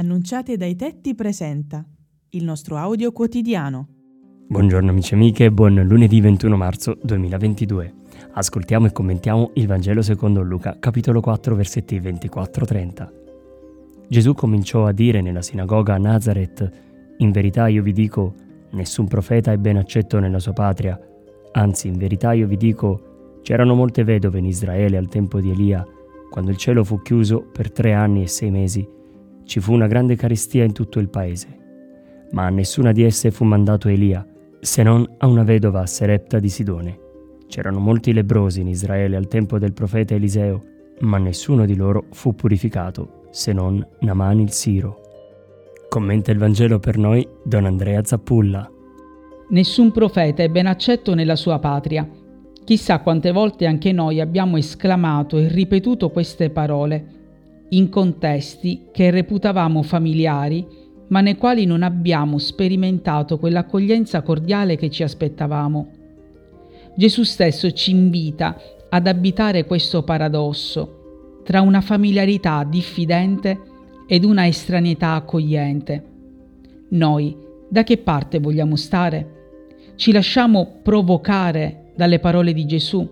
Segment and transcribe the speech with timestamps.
[0.00, 1.84] Annunciate dai tetti presenta
[2.30, 3.86] il nostro audio quotidiano.
[4.48, 7.94] Buongiorno amici e amiche, buon lunedì 21 marzo 2022.
[8.32, 13.08] Ascoltiamo e commentiamo il Vangelo secondo Luca, capitolo 4, versetti 24-30.
[14.08, 16.70] Gesù cominciò a dire nella sinagoga a Nazareth,
[17.18, 18.32] in verità io vi dico,
[18.70, 20.98] nessun profeta è ben accetto nella sua patria,
[21.52, 25.86] anzi in verità io vi dico, c'erano molte vedove in Israele al tempo di Elia,
[26.30, 28.98] quando il cielo fu chiuso per tre anni e sei mesi
[29.50, 31.48] ci fu una grande carestia in tutto il paese,
[32.30, 34.24] ma a nessuna di esse fu mandato Elia,
[34.60, 36.98] se non a una vedova Serepta di Sidone.
[37.48, 40.62] C'erano molti lebrosi in Israele al tempo del profeta Eliseo,
[41.00, 45.00] ma nessuno di loro fu purificato, se non Naman il Siro.
[45.88, 48.70] Commenta il Vangelo per noi Don Andrea Zappulla.
[49.48, 52.08] Nessun profeta è ben accetto nella sua patria.
[52.64, 57.18] Chissà quante volte anche noi abbiamo esclamato e ripetuto queste parole
[57.70, 60.66] in contesti che reputavamo familiari,
[61.08, 65.88] ma nei quali non abbiamo sperimentato quell'accoglienza cordiale che ci aspettavamo.
[66.96, 68.56] Gesù stesso ci invita
[68.88, 73.58] ad abitare questo paradosso tra una familiarità diffidente
[74.06, 76.04] ed una estraneità accogliente.
[76.90, 77.36] Noi
[77.68, 79.38] da che parte vogliamo stare?
[79.94, 83.08] Ci lasciamo provocare dalle parole di Gesù?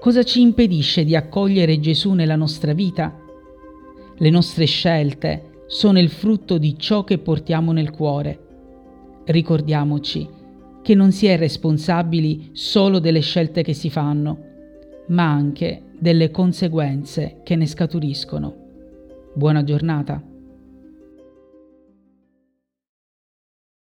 [0.00, 3.25] Cosa ci impedisce di accogliere Gesù nella nostra vita?
[4.18, 8.38] Le nostre scelte sono il frutto di ciò che portiamo nel cuore.
[9.26, 10.26] Ricordiamoci
[10.80, 14.38] che non si è responsabili solo delle scelte che si fanno,
[15.08, 18.54] ma anche delle conseguenze che ne scaturiscono.
[19.34, 20.22] Buona giornata.